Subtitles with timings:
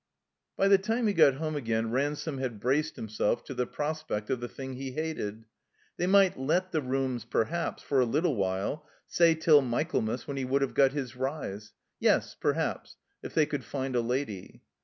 [0.57, 4.39] By the time he got home again Ransome had braced himself to the prospect of
[4.39, 5.45] the thing he hated.
[5.97, 10.45] They might let the rooms, perhaps, for a little while, say, till Michaelmas when he
[10.45, 11.73] would have got his rise.
[11.99, 14.63] Yes, perhaps; if they could find a lady.